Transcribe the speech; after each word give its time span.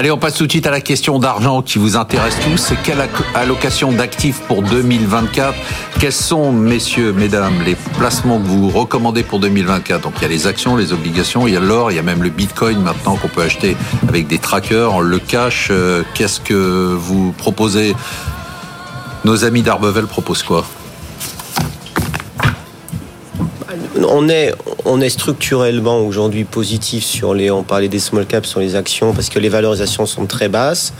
Allez, 0.00 0.10
on 0.10 0.16
passe 0.16 0.36
tout 0.36 0.46
de 0.46 0.50
suite 0.50 0.66
à 0.66 0.70
la 0.70 0.80
question 0.80 1.18
d'argent 1.18 1.60
qui 1.60 1.78
vous 1.78 1.94
intéresse 1.94 2.34
tous. 2.42 2.56
C'est 2.56 2.82
quelle 2.82 3.06
allocation 3.34 3.92
d'actifs 3.92 4.40
pour 4.48 4.62
2024 4.62 5.54
Quels 5.98 6.10
sont, 6.10 6.52
messieurs, 6.52 7.12
mesdames, 7.12 7.60
les 7.66 7.74
placements 7.98 8.40
que 8.40 8.46
vous 8.46 8.70
recommandez 8.70 9.22
pour 9.22 9.40
2024 9.40 10.00
Donc 10.00 10.14
il 10.16 10.22
y 10.22 10.24
a 10.24 10.28
les 10.28 10.46
actions, 10.46 10.74
les 10.76 10.94
obligations, 10.94 11.46
il 11.46 11.52
y 11.52 11.56
a 11.58 11.60
l'or, 11.60 11.92
il 11.92 11.96
y 11.96 11.98
a 11.98 12.02
même 12.02 12.22
le 12.22 12.30
bitcoin 12.30 12.80
maintenant 12.80 13.16
qu'on 13.16 13.28
peut 13.28 13.42
acheter 13.42 13.76
avec 14.08 14.26
des 14.26 14.38
trackers, 14.38 15.02
le 15.02 15.18
cash. 15.18 15.68
Euh, 15.70 16.02
qu'est-ce 16.14 16.40
que 16.40 16.94
vous 16.94 17.32
proposez? 17.32 17.94
Nos 19.26 19.44
amis 19.44 19.60
d'Arbevel 19.60 20.06
proposent 20.06 20.44
quoi? 20.44 20.64
On 24.08 24.28
est, 24.28 24.52
on 24.84 25.00
est 25.00 25.08
structurellement 25.08 26.00
aujourd'hui 26.00 26.44
positif 26.44 27.04
sur 27.04 27.34
les, 27.34 27.50
on 27.50 27.62
parlait 27.62 27.88
des 27.88 27.98
small 27.98 28.26
caps 28.26 28.48
sur 28.48 28.60
les 28.60 28.76
actions 28.76 29.12
parce 29.12 29.28
que 29.28 29.38
les 29.38 29.48
valorisations 29.48 30.06
sont 30.06 30.26
très 30.26 30.48
basses. 30.48 30.92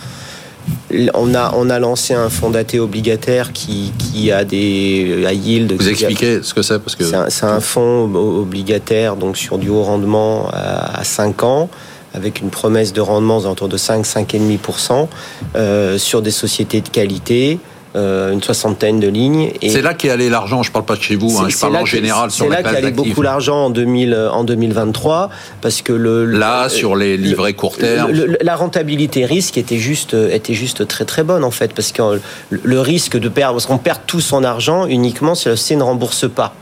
On 1.14 1.35
a, 1.35 1.54
on 1.57 1.71
a 1.71 1.79
lancé 1.79 2.14
un 2.14 2.29
fonds 2.29 2.50
daté 2.50 2.79
obligataire 2.79 3.53
qui, 3.53 3.93
qui 3.98 4.31
a 4.31 4.45
des 4.45 5.25
à 5.26 5.32
yield. 5.32 5.72
Vous 5.72 5.89
expliquez 5.89 6.43
ce 6.43 6.53
que 6.53 6.62
c'est 6.62 6.79
parce 6.79 6.96
que 6.96 7.04
c'est 7.04 7.46
un, 7.46 7.61
fonds 7.61 8.12
obligataire 8.14 9.17
donc 9.17 9.37
sur 9.37 9.59
du 9.59 9.68
haut 9.68 9.82
rendement 9.82 10.48
à, 10.53 11.03
5 11.03 11.43
ans 11.43 11.71
avec 12.12 12.40
une 12.40 12.50
promesse 12.50 12.93
de 12.93 13.00
rendement 13.00 13.39
autour 13.39 13.68
de 13.68 13.76
5 13.76 14.04
5,5% 14.04 15.09
euh, 15.57 15.96
sur 15.96 16.23
des 16.23 16.32
sociétés 16.32 16.81
de 16.81 16.89
qualité 16.89 17.59
euh, 17.96 18.32
une 18.32 18.43
soixantaine 18.43 19.00
de 19.00 19.08
lignes. 19.08 19.53
C'est 19.62 19.82
là 19.82 19.94
qu'est 19.94 20.11
allé 20.11 20.29
l'argent, 20.29 20.62
je 20.62 20.71
ne 20.71 20.72
parle 20.72 20.85
pas 20.85 20.96
de 20.96 21.03
chez 21.03 21.17
vous, 21.17 21.39
hein, 21.39 21.48
je 21.48 21.58
parle 21.58 21.76
en 21.76 21.85
général 21.85 22.31
sur 22.31 22.48
les 22.48 22.57
C'est 22.57 22.62
là 22.62 22.71
qu'est 22.71 22.79
allé 22.79 22.90
beaucoup 22.93 23.22
l'argent 23.22 23.67
en, 23.67 23.71
2000, 23.71 24.14
en 24.32 24.44
2023, 24.44 25.31
parce 25.61 25.82
que 25.82 25.93
le... 25.93 26.25
Là, 26.25 26.68
sur 26.68 26.96
les 26.96 27.17
livrets 27.17 27.54
court 27.54 27.76
terme... 27.76 28.12
la 28.40 28.57
rentabilité 28.57 29.25
risque 29.25 29.58
était 29.58 29.79
juste, 29.79 30.14
était 30.14 30.54
juste 30.54 30.86
très 30.86 31.04
très 31.04 31.25
bonne 31.25 31.45
en 31.45 31.50
fait, 31.50 31.72
parce 31.75 31.93
que 31.93 32.20
le 32.50 32.81
risque 32.81 33.19
de 33.19 33.28
perdre, 33.28 33.55
parce 33.55 33.67
qu'on 33.67 33.78
perd 33.78 34.00
tout 34.06 34.20
son 34.20 34.45
argent 34.45 34.87
uniquement 34.87 35.34
si 35.34 35.48
la 35.48 35.56
société 35.56 35.77
ne 35.77 35.84
rembourse 35.84 36.28
pas. 36.28 36.55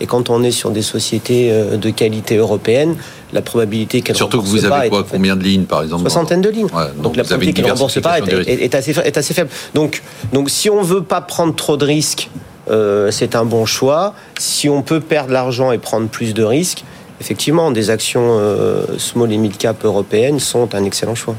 Et 0.00 0.06
quand 0.06 0.30
on 0.30 0.42
est 0.42 0.50
sur 0.50 0.70
des 0.70 0.82
sociétés 0.82 1.50
euh, 1.52 1.76
de 1.76 1.90
qualité 1.90 2.36
européenne, 2.36 2.96
la 3.32 3.42
probabilité 3.42 4.02
qu'elle 4.02 4.16
Surtout 4.16 4.42
que 4.42 4.46
vous 4.46 4.64
avez 4.64 4.88
quoi, 4.88 5.04
combien 5.08 5.36
de 5.36 5.42
lignes 5.42 5.64
par 5.64 5.82
exemple 5.82 6.02
Soixantaine 6.02 6.40
de 6.40 6.50
lignes. 6.50 6.68
donc, 7.02 7.16
la 7.16 7.24
probabilité 7.24 7.62
qu'elle 7.62 7.70
ne 7.70 7.72
rembourse 7.72 8.00
pas 8.00 8.18
est, 8.18 8.74
assez, 8.74 8.90
est, 8.98 9.16
assez, 9.16 9.34
faible. 9.34 9.50
Donc, 9.74 10.02
donc 10.32 10.50
si 10.50 10.68
on 10.68 10.80
ne 10.80 10.86
veut 10.86 11.02
pas 11.02 11.20
prendre 11.20 11.54
trop 11.54 11.76
de 11.76 11.84
risques, 11.84 12.28
euh, 12.70 13.10
c'est 13.10 13.34
un 13.34 13.44
bon 13.44 13.66
choix. 13.66 14.14
Si 14.38 14.68
on 14.68 14.82
peut 14.82 15.00
perdre 15.00 15.32
l'argent 15.32 15.72
et 15.72 15.78
prendre 15.78 16.08
plus 16.08 16.34
de 16.34 16.44
risques, 16.44 16.84
effectivement, 17.20 17.70
des 17.70 17.90
actions 17.90 18.38
euh, 18.38 18.84
small 18.98 19.32
et 19.32 19.38
mid 19.38 19.56
cap 19.56 19.84
européennes 19.84 20.40
sont 20.40 20.74
un 20.74 20.84
excellent 20.84 21.14
choix. 21.14 21.36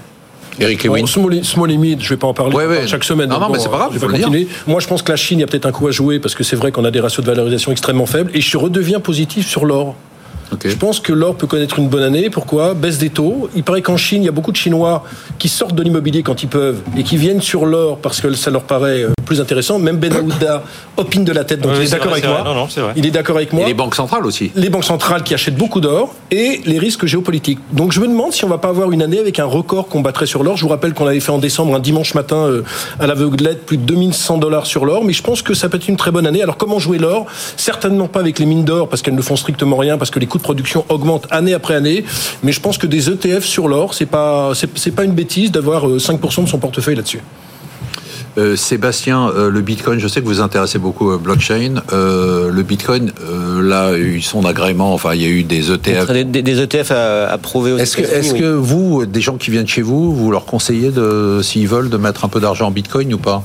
Eric 0.59 0.83
Lewin. 0.83 1.05
small, 1.05 1.43
small 1.43 1.69
limit, 1.69 1.97
je 1.99 2.05
ne 2.05 2.09
vais 2.09 2.17
pas 2.17 2.27
en 2.27 2.33
parler 2.33 2.87
chaque 2.87 3.03
semaine. 3.03 3.29
Non, 3.29 3.39
non, 3.39 3.49
mais 3.49 3.59
c'est 3.59 3.69
pas 3.69 3.77
grave. 3.77 3.91
Je 3.93 3.99
vais 3.99 4.07
pas 4.07 4.13
continuer. 4.13 4.47
Moi, 4.67 4.79
je 4.79 4.87
pense 4.87 5.01
que 5.01 5.11
la 5.11 5.17
Chine, 5.17 5.39
il 5.39 5.41
y 5.41 5.43
a 5.43 5.47
peut-être 5.47 5.65
un 5.65 5.71
coup 5.71 5.87
à 5.87 5.91
jouer 5.91 6.19
parce 6.19 6.35
que 6.35 6.43
c'est 6.43 6.55
vrai 6.55 6.71
qu'on 6.71 6.85
a 6.85 6.91
des 6.91 6.99
ratios 6.99 7.25
de 7.25 7.29
valorisation 7.29 7.71
extrêmement 7.71 8.05
faibles. 8.05 8.31
Et 8.33 8.41
je 8.41 8.57
redeviens 8.57 8.99
positif 8.99 9.47
sur 9.47 9.65
l'or. 9.65 9.95
Je 10.63 10.75
pense 10.75 10.99
que 10.99 11.13
l'or 11.13 11.35
peut 11.35 11.47
connaître 11.47 11.79
une 11.79 11.89
bonne 11.89 12.03
année. 12.03 12.29
Pourquoi? 12.29 12.73
Baisse 12.73 12.97
des 12.97 13.09
taux. 13.09 13.49
Il 13.55 13.63
paraît 13.63 13.81
qu'en 13.81 13.97
Chine, 13.97 14.23
il 14.23 14.25
y 14.25 14.29
a 14.29 14.31
beaucoup 14.31 14.51
de 14.51 14.57
Chinois 14.57 15.03
qui 15.39 15.49
sortent 15.49 15.75
de 15.75 15.83
l'immobilier 15.83 16.23
quand 16.23 16.43
ils 16.43 16.49
peuvent 16.49 16.81
et 16.97 17.03
qui 17.03 17.17
viennent 17.17 17.41
sur 17.41 17.65
l'or 17.65 17.97
parce 17.97 18.21
que 18.21 18.33
ça 18.33 18.51
leur 18.51 18.63
paraît 18.63 19.03
euh, 19.03 19.11
plus 19.25 19.41
intéressant. 19.41 19.79
Même 19.79 19.97
Ben 19.97 20.13
Aouda 20.13 20.63
opine 20.97 21.23
de 21.23 21.31
la 21.31 21.43
tête, 21.43 21.61
donc 21.61 21.73
il 21.75 21.83
est, 21.83 21.91
d'accord 21.91 22.11
avec 22.11 22.27
moi. 22.27 22.67
Il 22.95 23.05
est 23.05 23.11
d'accord 23.11 23.37
avec 23.37 23.53
moi. 23.53 23.63
Et 23.63 23.67
les 23.67 23.73
banques 23.73 23.95
centrales 23.95 24.25
aussi. 24.25 24.51
Les 24.55 24.69
banques 24.69 24.83
centrales 24.83 25.23
qui 25.23 25.33
achètent 25.33 25.55
beaucoup 25.55 25.81
d'or 25.81 26.13
et 26.31 26.61
les 26.65 26.79
risques 26.79 27.05
géopolitiques. 27.05 27.59
Donc 27.71 27.91
je 27.91 27.99
me 27.99 28.07
demande 28.07 28.31
si 28.33 28.45
on 28.45 28.49
va 28.49 28.57
pas 28.57 28.69
avoir 28.69 28.91
une 28.91 29.01
année 29.01 29.19
avec 29.19 29.39
un 29.39 29.45
record 29.45 29.87
qu'on 29.87 30.01
battrait 30.01 30.25
sur 30.25 30.43
l'or. 30.43 30.57
Je 30.57 30.63
vous 30.63 30.69
rappelle 30.69 30.93
qu'on 30.93 31.07
avait 31.07 31.19
fait 31.19 31.31
en 31.31 31.39
décembre 31.39 31.75
un 31.75 31.79
dimanche 31.79 32.13
matin 32.13 32.37
euh, 32.37 32.63
à 32.99 33.07
l'aveuglette 33.07 33.65
plus 33.65 33.77
de 33.77 33.83
2100 33.83 34.37
dollars 34.37 34.65
sur 34.65 34.85
l'or, 34.85 35.03
mais 35.03 35.13
je 35.13 35.23
pense 35.23 35.41
que 35.41 35.53
ça 35.53 35.69
peut 35.69 35.77
être 35.77 35.87
une 35.87 35.97
très 35.97 36.11
bonne 36.11 36.27
année. 36.27 36.41
Alors 36.41 36.57
comment 36.57 36.79
jouer 36.79 36.97
l'or? 36.97 37.25
Certainement 37.57 38.07
pas 38.07 38.19
avec 38.19 38.39
les 38.39 38.45
mines 38.45 38.63
d'or 38.63 38.89
parce 38.89 39.01
qu'elles 39.01 39.15
ne 39.15 39.21
font 39.21 39.35
strictement 39.35 39.77
rien 39.77 39.97
parce 39.97 40.11
que 40.11 40.19
les 40.19 40.27
coûts 40.27 40.37
de 40.37 40.42
production 40.43 40.85
augmentent 40.89 41.27
année 41.31 41.53
après 41.53 41.73
année. 41.73 42.05
Mais 42.43 42.51
je 42.51 42.59
pense 42.59 42.77
que 42.77 42.85
des 42.85 43.09
ETF 43.09 43.43
sur 43.43 43.67
l'or, 43.67 43.93
c'est 43.93 44.05
pas 44.05 44.51
c'est 44.53 44.91
pas 44.91 45.03
une 45.03 45.13
bêtise 45.13 45.51
d'avoir 45.51 45.87
5% 45.87 46.39
euh, 46.39 46.43
de 46.43 46.49
son 46.49 46.59
portefeuille 46.59 46.95
là-dessus. 46.95 47.21
Euh, 48.35 48.55
Sébastien, 48.55 49.29
euh, 49.29 49.51
le 49.51 49.61
Bitcoin, 49.61 49.99
je 49.99 50.07
sais 50.07 50.19
que 50.19 50.25
vous 50.25 50.41
intéressez 50.41 50.79
beaucoup 50.79 51.11
à 51.11 51.17
blockchain. 51.17 51.83
le 51.91 52.61
Bitcoin, 52.63 53.11
là, 53.61 53.91
il 53.95 54.01
y 54.01 54.05
a 54.05 54.07
eu 54.07 54.21
son 54.21 54.45
agrément, 54.45 54.93
enfin, 54.93 55.13
il 55.13 55.21
y 55.21 55.25
a 55.25 55.29
eu 55.29 55.43
des 55.43 55.71
ETF. 55.71 56.11
Des, 56.11 56.61
ETF 56.61 56.91
approuvés 56.91 57.79
Est-ce 57.79 57.97
que, 57.97 58.01
est 58.01 58.37
que 58.37 58.53
vous, 58.53 59.05
des 59.05 59.21
gens 59.21 59.37
qui 59.37 59.51
viennent 59.51 59.67
chez 59.67 59.83
vous, 59.83 60.15
vous 60.15 60.31
leur 60.31 60.45
conseillez, 60.45 60.89
de, 60.89 61.41
s'ils 61.43 61.67
veulent, 61.67 61.89
de 61.89 61.97
mettre 61.97 62.25
un 62.25 62.29
peu 62.29 62.39
d'argent 62.39 62.67
en 62.67 62.71
Bitcoin 62.71 63.13
ou 63.13 63.19
pas? 63.19 63.43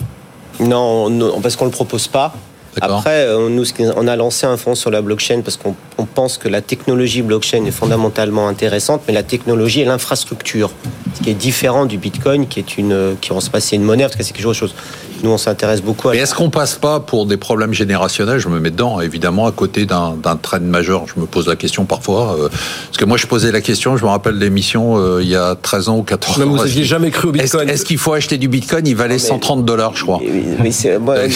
Non, 0.61 1.11
non, 1.11 1.41
parce 1.41 1.57
qu'on 1.57 1.67
ne 1.67 1.71
le 1.71 1.75
propose 1.75 2.09
pas. 2.09 2.35
Après, 2.81 3.27
euh, 3.27 3.49
nous, 3.49 3.65
on 3.97 4.07
a 4.07 4.17
lancé 4.17 4.47
un 4.47 4.57
fonds 4.57 4.75
sur 4.75 4.91
la 4.91 5.03
blockchain 5.03 5.41
parce 5.43 5.57
qu'on 5.57 5.75
pense 6.07 6.39
que 6.39 6.49
la 6.49 6.61
technologie 6.61 7.23
blockchain 7.23 7.65
est 7.65 7.71
fondamentalement 7.71 8.49
intéressante, 8.49 9.03
mais 9.07 9.15
la 9.15 9.23
technologie 9.23 9.81
et 9.81 9.85
l'infrastructure, 9.85 10.71
ce 11.15 11.23
qui 11.23 11.31
est 11.31 11.35
différent 11.35 11.87
du 11.87 11.99
Bitcoin, 11.99 12.47
qui 12.47 12.61
est 12.61 12.79
une, 12.79 13.17
qui 13.21 13.31
va 13.31 13.41
se 13.41 13.51
passer 13.51 13.77
une 13.77 13.83
monnaie, 13.83 14.07
c'est 14.19 14.33
quelque 14.33 14.53
chose. 14.53 14.75
Nous, 15.23 15.31
on 15.31 15.39
s'intéresse 15.39 15.83
beaucoup 15.83 16.09
à. 16.09 16.13
Mais 16.13 16.19
est-ce 16.19 16.35
qu'on 16.35 16.51
passe 16.51 16.77
pas 16.77 17.01
pour 17.01 17.27
des 17.27 17.37
problèmes 17.37 17.73
générationnels? 17.73 18.39
Je 18.39 18.49
me 18.49 18.61
mets 18.61 18.71
dedans, 18.71 19.01
évidemment, 19.01 19.47
à 19.47 19.53
côté 19.53 19.87
d'un 19.87 20.17
trend 20.41 20.61
majeur. 20.61 21.05
Je 21.15 21.21
me 21.21 21.27
pose 21.27 21.49
la 21.49 21.57
question 21.57 21.85
parfois, 21.85 22.37
euh, 22.39 22.49
parce 22.49 22.99
que 22.99 23.05
moi, 23.05 23.17
je 23.17 23.27
posais 23.27 23.53
la 23.53 23.61
question. 23.61 23.97
Je 23.97 24.05
me 24.05 24.09
rappelle 24.11 24.39
l'émission 24.39 24.97
euh, 24.99 25.21
il 25.23 25.29
y 25.29 25.37
a 25.37 25.55
13 25.55 25.89
ans 25.89 25.99
ou 25.99 26.03
14 26.03 26.37
ans. 26.37 26.41
Mais 26.41 26.47
vous 26.47 26.57
n'aviez 26.57 26.85
jamais 26.85 27.11
cru 27.11 27.29
au 27.29 27.33
Bitcoin? 27.33 27.69
Est-ce 27.69 27.85
qu'il 27.85 27.99
faut 27.99 28.13
acheter 28.13 28.39
du 28.39 28.49
Bitcoin? 28.49 28.87
Il 28.87 28.97
valait 28.97 29.19
130 29.19 29.65
dollars, 29.65 29.97
je 29.97 30.03
crois. 30.03 30.21
Mais, 30.63 30.71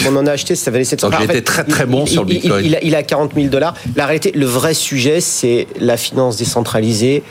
on 0.07 0.15
en 0.15 0.27
a 0.27 0.31
acheté, 0.31 0.55
ça 0.55 0.71
valait 0.71 0.83
700 0.83 1.09
dollars 1.09 1.43
très 1.43 1.63
très 1.63 1.85
bon 1.85 2.05
sur 2.05 2.23
le 2.23 2.29
Bitcoin. 2.29 2.65
Il, 2.81 2.95
a, 2.95 3.03
40 3.03 3.31
000 3.35 3.47
dollars. 3.47 3.73
La 3.95 4.05
réalité, 4.05 4.31
le 4.33 4.45
vrai 4.45 4.73
sujet, 4.73 5.19
c'est 5.19 5.67
la 5.79 5.97
finance 5.97 6.37
décentralisée 6.37 7.23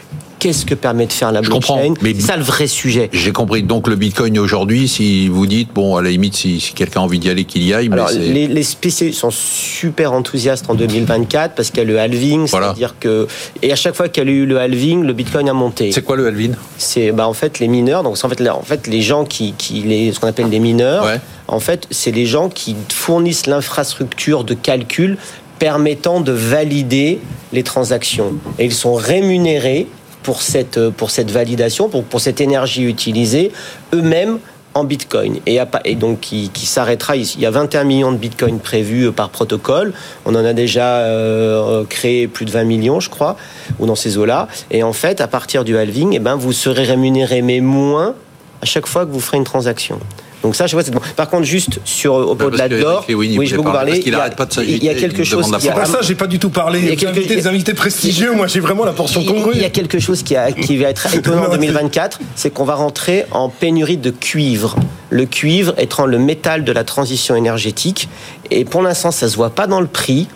qu'est-ce 0.43 0.67
que 0.67 0.75
permet 0.75 1.07
de 1.07 1.13
faire 1.13 1.31
la 1.31 1.41
blockchain? 1.41 1.95
C'est 2.03 2.21
ça 2.21 2.37
le 2.37 2.43
vrai 2.43 2.67
sujet. 2.67 3.09
J'ai 3.13 3.31
compris. 3.31 3.63
Donc 3.63 3.87
le 3.87 3.95
Bitcoin 3.95 4.37
aujourd'hui, 4.41 4.89
si 4.89 5.29
vous 5.29 5.47
dites, 5.47 5.73
bon, 5.73 5.97
à 5.97 6.03
la 6.03 6.11
limite, 6.11 6.35
si, 6.35 6.73
quelqu'un 6.75 7.01
a 7.01 7.05
envie 7.05 7.21
d'y 7.21 7.31
aller, 7.31 7.45
qu'il 7.45 7.63
y 7.63 7.73
aille. 7.73 7.89
Alors, 7.93 8.11
les, 8.11 8.49
les, 8.49 8.63
spécialistes 8.65 9.21
sont 9.21 9.31
super 9.31 10.13
enthousiastes 10.13 10.69
en 10.69 10.75
2024 10.75 11.55
parce 11.55 11.71
qu'il 11.71 11.79
y 11.79 11.83
a 11.83 11.85
le 11.85 12.01
halving, 12.01 12.49
c'est-à-dire 12.49 12.97
que 12.99 13.29
et 13.63 13.73
à 13.73 13.77
chaque 13.77 13.95
fois 13.95 14.09
qu'il 14.09 14.25
y 14.25 14.27
a 14.27 14.31
eu 14.31 14.45
le 14.45 14.59
halving, 14.59 15.05
le 15.05 15.13
Bitcoin 15.13 15.49
a 15.49 15.53
monté. 15.53 15.93
C'est 15.93 16.03
quoi 16.03 16.17
le 16.17 16.27
halving? 16.27 16.55
C'est 16.77 17.13
bah, 17.13 17.29
en 17.29 17.35
fait 17.35 17.61
les 17.61 17.69
mineurs. 17.69 18.03
Donc 18.03 18.17
en 18.21 18.29
fait, 18.29 18.49
en 18.49 18.63
fait 18.63 18.89
les 18.89 19.03
gens 19.03 19.25
qui, 19.25 19.55
qui 19.57 19.83
les, 19.83 20.11
ce 20.11 20.19
qu'on 20.19 20.27
appelle 20.27 20.51
les 20.51 20.61
mineurs. 20.61 21.07
En 21.47 21.61
fait, 21.61 21.87
c'est 21.91 22.13
les 22.13 22.27
gens 22.27 22.49
qui 22.49 22.75
fournissent 22.89 23.47
l'infrastructure 23.47 24.43
de 24.43 24.55
calcul 24.55 25.19
permettant 25.59 26.21
de 26.21 26.33
valider 26.33 27.21
les 27.53 27.63
transactions. 27.63 28.33
Et 28.59 28.65
ils 28.65 28.73
sont 28.73 28.95
rémunérés 28.95 29.87
pour 30.23 30.43
cette, 30.43 30.79
euh, 30.79 30.91
pour 30.91 31.11
cette 31.11 31.31
validation, 31.31 31.89
pour, 31.89 32.21
cette 32.21 32.41
énergie 32.41 32.85
utilisée, 32.85 33.53
eux-mêmes 33.95 34.39
en 34.75 34.85
Bitcoin. 34.85 35.39
Et, 35.47 35.59
et 35.85 35.95
donc, 35.95 36.21
qui, 36.21 36.49
qui 36.51 36.67
s'arrêtera. 36.67 37.17
Il 37.17 37.41
y 37.41 37.47
a 37.47 37.51
21 37.51 37.85
millions 37.85 38.13
de 38.13 38.17
Bitcoin 38.17 38.59
prévus 38.59 39.09
euh, 39.09 39.13
par 39.13 39.31
protocole. 39.31 39.93
On 40.25 40.35
en 40.35 40.45
a 40.45 40.53
déjà 40.53 40.99
euh, 40.99 41.85
créé 41.89 42.27
plus 42.29 42.45
de 42.45 42.51
20 42.51 42.65
millions, 42.65 43.01
je 43.01 43.11
crois, 43.11 43.37
ou 43.79 43.87
dans 43.87 43.97
ces 43.97 44.19
eaux-là. 44.19 44.49
Et 44.71 44.83
en 44.83 44.93
fait, 44.93 45.21
à 45.21 45.29
partir 45.29 45.65
du 45.65 45.77
halving, 45.77 46.13
eh 46.15 46.19
ben, 46.19 46.37
vous 46.37 46.53
serez 46.53 46.85
rémunéré, 46.85 47.43
mais 47.43 47.61
moins 47.61 48.15
à 48.63 48.65
chaque 48.65 48.87
fois 48.87 49.05
que 49.05 49.11
vous 49.11 49.21
ferez 49.21 49.39
une 49.39 49.45
transaction. 49.45 49.99
Donc 50.43 50.57
ça, 50.57 50.67
je 50.67 50.75
vois, 50.75 50.83
c'est 50.83 50.91
bon. 50.91 51.01
Par 51.17 51.29
contre, 51.29 51.45
juste 51.45 51.81
sur 51.85 52.15
au-delà 52.15 52.69
de 52.69 52.77
l'or, 52.77 53.05
oui, 53.09 53.47
je 53.47 53.53
vais 53.53 53.57
vous 53.57 53.63
parler. 53.63 54.03
Il, 54.05 54.69
il 54.69 54.85
y 54.85 54.89
a 54.89 54.95
quelque 54.95 55.25
chose. 55.25 55.51
C'est 55.59 55.73
pas 55.73 55.85
ça, 55.85 55.99
j'ai 56.03 56.15
pas 56.15 56.27
du 56.27 56.39
tout 56.39 56.51
parlé. 56.51 56.81
Il 56.81 56.89
y 56.89 56.93
a 56.93 56.97
quelques... 56.97 57.27
des 57.27 57.47
invités 57.47 57.75
prestigieux. 57.75 58.33
Moi, 58.33 58.47
j'ai 58.47 58.61
vraiment 58.61 58.85
la 58.85 58.93
portion 58.93 59.25
congrue. 59.25 59.53
Il 59.55 59.63
y 59.63 59.65
a 59.65 59.71
quelque 59.71 59.99
chose 59.99 60.23
qui, 60.23 60.37
a, 60.37 60.53
qui 60.53 60.77
va 60.79 60.89
être 60.89 61.15
étonnant 61.15 61.47
en 61.47 61.51
2024, 61.53 62.21
c'est 62.35 62.51
qu'on 62.51 62.65
va 62.65 62.75
rentrer 62.75 63.27
en 63.31 63.49
pénurie 63.49 63.97
de 63.97 64.11
cuivre. 64.11 64.77
Le 65.11 65.27
cuivre 65.27 65.75
étant 65.79 66.07
le 66.07 66.19
métal 66.19 66.65
de 66.65 66.73
la 66.73 66.85
transition 66.85 67.37
énergétique, 67.37 68.09
et 68.51 68.65
pour 68.65 68.83
l'instant, 68.83 69.11
ça 69.11 69.29
se 69.29 69.37
voit 69.37 69.51
pas 69.51 69.67
dans 69.67 69.81
le 69.81 69.87
prix. 69.87 70.27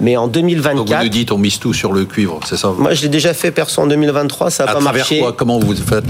Mais 0.00 0.16
en 0.16 0.26
2024. 0.26 0.76
Donc 0.76 0.88
vous 0.88 1.02
nous 1.04 1.08
dites 1.08 1.30
on 1.30 1.38
mise 1.38 1.60
tout 1.60 1.72
sur 1.72 1.92
le 1.92 2.04
cuivre, 2.04 2.40
c'est 2.44 2.56
ça 2.56 2.72
Moi, 2.76 2.94
je 2.94 3.02
l'ai 3.02 3.08
déjà 3.08 3.32
fait 3.32 3.52
perso 3.52 3.80
en 3.80 3.86
2023, 3.86 4.50
ça 4.50 4.64
n'a 4.64 4.72
pas 4.72 4.80
marché. 4.80 5.20
Quoi 5.20 5.32
Comment 5.32 5.60
vous 5.60 5.76
faites? 5.76 6.04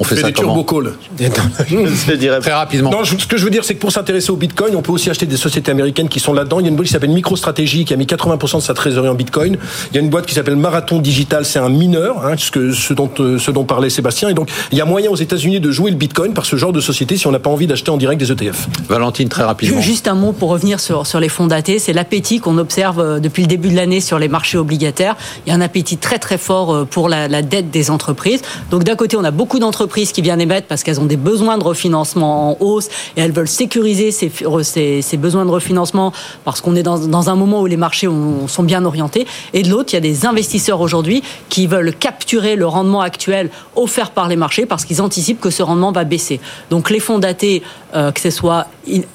On 0.00 0.04
fait, 0.04 0.16
ça 0.16 0.28
des 0.28 0.32
turbo 0.32 0.64
calls. 0.64 0.94
je 1.18 2.12
dirais 2.16 2.40
très 2.40 2.52
rapidement. 2.52 2.90
Non, 2.90 3.04
ce 3.04 3.26
que 3.26 3.36
je 3.36 3.44
veux 3.44 3.50
dire, 3.50 3.64
c'est 3.64 3.74
que 3.74 3.80
pour 3.80 3.92
s'intéresser 3.92 4.30
au 4.30 4.36
Bitcoin, 4.36 4.74
on 4.74 4.82
peut 4.82 4.92
aussi 4.92 5.10
acheter 5.10 5.26
des 5.26 5.36
sociétés 5.36 5.70
américaines 5.70 6.08
qui 6.08 6.20
sont 6.20 6.32
là-dedans. 6.32 6.58
Il 6.60 6.64
y 6.64 6.66
a 6.66 6.70
une 6.70 6.76
boîte 6.76 6.86
qui 6.86 6.92
s'appelle 6.92 7.10
MicroStrategy 7.10 7.84
qui 7.84 7.92
a 7.92 7.96
mis 7.96 8.06
80% 8.06 8.56
de 8.56 8.62
sa 8.62 8.72
trésorerie 8.72 9.10
en 9.10 9.14
Bitcoin. 9.14 9.58
Il 9.90 9.94
y 9.94 9.98
a 9.98 10.00
une 10.00 10.08
boîte 10.08 10.24
qui 10.24 10.34
s'appelle 10.34 10.56
Marathon 10.56 10.98
Digital, 11.00 11.44
c'est 11.44 11.58
un 11.58 11.68
mineur, 11.68 12.24
hein, 12.26 12.34
ce, 12.38 12.72
ce, 12.72 12.94
dont, 12.94 13.10
euh, 13.20 13.38
ce 13.38 13.50
dont 13.50 13.64
parlait 13.64 13.90
Sébastien. 13.90 14.30
Et 14.30 14.34
donc, 14.34 14.50
il 14.72 14.78
y 14.78 14.80
a 14.80 14.86
moyen 14.86 15.10
aux 15.10 15.16
États-Unis 15.16 15.60
de 15.60 15.70
jouer 15.70 15.90
le 15.90 15.96
Bitcoin 15.96 16.32
par 16.32 16.46
ce 16.46 16.56
genre 16.56 16.72
de 16.72 16.80
société 16.80 17.18
si 17.18 17.26
on 17.26 17.30
n'a 17.30 17.38
pas 17.38 17.50
envie 17.50 17.66
d'acheter 17.66 17.90
en 17.90 17.98
direct 17.98 18.18
des 18.18 18.32
ETF. 18.32 18.68
Valentine, 18.88 19.28
très 19.28 19.44
rapidement. 19.44 19.80
Juste 19.82 20.08
un 20.08 20.14
mot 20.14 20.32
pour 20.32 20.48
revenir 20.48 20.80
sur, 20.80 21.06
sur 21.06 21.20
les 21.20 21.28
fonds 21.28 21.46
datés. 21.46 21.78
C'est 21.78 21.92
l'appétit 21.92 22.40
qu'on 22.40 22.56
observe 22.56 23.00
euh, 23.00 23.18
depuis 23.20 23.42
le 23.42 23.48
début 23.48 23.68
de 23.68 23.76
l'année 23.76 24.00
sur 24.00 24.18
les 24.18 24.28
marchés 24.28 24.56
obligataires. 24.56 25.16
Il 25.44 25.50
y 25.50 25.52
a 25.52 25.56
un 25.56 25.60
appétit 25.60 25.98
très 25.98 26.18
très 26.18 26.38
fort 26.38 26.74
euh, 26.74 26.84
pour 26.84 27.10
la, 27.10 27.28
la 27.28 27.42
dette 27.42 27.70
des 27.70 27.90
entreprises. 27.90 28.40
Donc 28.70 28.84
d'un 28.84 28.96
côté, 28.96 29.16
on 29.16 29.24
a 29.24 29.30
beaucoup 29.30 29.58
d'entreprises 29.58 29.89
entreprises 29.90 30.12
qui 30.12 30.22
viennent 30.22 30.40
émettre 30.40 30.68
parce 30.68 30.84
qu'elles 30.84 31.00
ont 31.00 31.06
des 31.06 31.16
besoins 31.16 31.58
de 31.58 31.64
refinancement 31.64 32.52
en 32.52 32.56
hausse 32.60 32.86
et 33.16 33.22
elles 33.22 33.32
veulent 33.32 33.48
sécuriser 33.48 34.12
ces, 34.12 35.16
besoins 35.16 35.44
de 35.44 35.50
refinancement 35.50 36.12
parce 36.44 36.60
qu'on 36.60 36.76
est 36.76 36.84
dans, 36.84 36.96
dans, 36.96 37.28
un 37.28 37.34
moment 37.34 37.60
où 37.60 37.66
les 37.66 37.76
marchés 37.76 38.06
sont 38.46 38.62
bien 38.62 38.84
orientés. 38.84 39.26
Et 39.52 39.64
de 39.64 39.68
l'autre, 39.68 39.92
il 39.92 39.94
y 39.94 39.96
a 39.96 40.00
des 40.00 40.26
investisseurs 40.26 40.80
aujourd'hui 40.80 41.24
qui 41.48 41.66
veulent 41.66 41.92
capturer 41.92 42.54
le 42.54 42.68
rendement 42.68 43.00
actuel 43.00 43.50
offert 43.74 44.12
par 44.12 44.28
les 44.28 44.36
marchés 44.36 44.64
parce 44.64 44.84
qu'ils 44.84 45.02
anticipent 45.02 45.40
que 45.40 45.50
ce 45.50 45.64
rendement 45.64 45.90
va 45.90 46.04
baisser. 46.04 46.38
Donc 46.70 46.88
les 46.88 47.00
fonds 47.00 47.18
datés, 47.18 47.64
euh, 47.94 48.12
que 48.12 48.20
ce 48.20 48.30
soit 48.30 48.66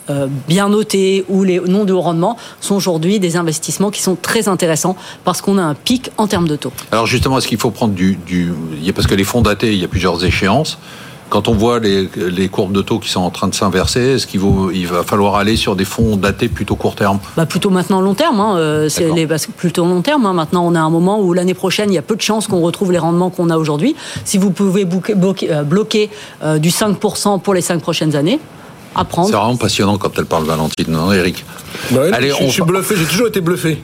euh, 0.10 0.27
bien 0.48 0.69
notés 0.69 1.25
ou 1.30 1.44
les 1.44 1.60
non 1.60 1.86
de 1.86 1.94
haut 1.94 2.01
rendement, 2.01 2.38
sont 2.62 2.75
aujourd'hui 2.75 3.19
des 3.19 3.38
investissements 3.38 3.92
qui 3.92 4.01
sont 4.01 4.16
très 4.16 4.48
intéressants 4.48 4.95
parce 5.24 5.42
qu'on 5.42 5.57
a 5.57 5.63
un 5.63 5.75
pic 5.75 6.12
en 6.18 6.27
termes 6.27 6.48
de 6.48 6.56
taux. 6.56 6.74
Alors 6.92 7.07
justement, 7.07 7.38
est-ce 7.38 7.48
qu'il 7.48 7.57
faut 7.57 7.72
prendre 7.72 7.94
du, 7.94 8.16
du... 8.16 8.54
Parce 8.94 9.07
que 9.07 9.16
les 9.16 9.24
fonds 9.24 9.42
datés, 9.42 9.74
il 9.74 9.80
y 9.80 9.86
a 9.86 9.88
plusieurs 9.88 10.24
échéances. 10.24 10.77
Quand 11.30 11.48
on 11.48 11.54
voit 11.54 11.80
les, 11.80 12.07
les, 12.16 12.50
courbes 12.50 12.72
de 12.72 12.83
taux 12.83 13.00
qui 13.00 13.10
sont 13.10 13.22
en 13.22 13.31
train 13.31 13.48
de 13.48 13.56
s'inverser, 13.56 14.00
est-ce 14.00 14.27
qu'il 14.27 14.42
il 14.74 14.88
va 14.88 15.04
falloir 15.04 15.36
aller 15.36 15.56
sur 15.56 15.75
des 15.75 15.83
fonds 15.83 16.18
datés 16.18 16.50
plutôt 16.50 16.75
court 16.75 16.95
terme? 16.95 17.19
Bah 17.36 17.48
Plutôt 17.48 17.72
maintenant 17.72 18.00
long 18.00 18.13
terme. 18.13 18.39
Hein, 18.39 18.57
euh, 18.57 18.89
c'est 18.89 19.12
les, 19.12 19.27
plutôt 19.57 19.86
long 19.86 20.01
terme. 20.01 20.27
Hein. 20.27 20.33
Maintenant, 20.33 20.66
on 20.66 20.75
a 20.75 20.80
un 20.80 20.89
moment 20.92 21.19
où 21.19 21.33
l'année 21.33 21.56
prochaine, 21.56 21.92
il 21.92 21.95
y 21.95 21.98
a 21.98 22.04
peu 22.04 22.16
de 22.16 22.22
chances 22.22 22.48
qu'on 22.48 22.62
retrouve 22.62 22.92
les 22.92 23.00
rendements 23.00 23.31
qu'on 23.31 23.50
a 23.50 23.57
aujourd'hui. 23.57 23.95
Si 24.24 24.38
vous 24.38 24.51
pouvez 24.51 24.86
bloquer, 24.86 25.16
bloquer 25.16 26.10
euh, 26.44 26.60
du 26.60 26.69
5% 26.69 27.42
pour 27.42 27.56
les 27.56 27.62
5 27.62 27.81
prochaines 27.81 28.16
années, 28.16 28.39
c'est 29.25 29.31
vraiment 29.31 29.57
passionnant 29.57 29.97
quand 29.97 30.18
elle 30.18 30.25
parle 30.25 30.45
Valentine, 30.45 30.88
non, 30.89 31.12
Eric 31.12 31.44
Allez, 32.13 32.30
je, 32.30 32.44
on... 32.44 32.47
je 32.47 32.51
suis 32.51 32.62
bluffé, 32.63 32.95
j'ai 32.97 33.06
toujours 33.06 33.27
été 33.27 33.42
bluffé. 33.42 33.81